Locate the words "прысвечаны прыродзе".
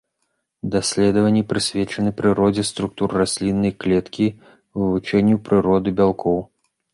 1.51-2.63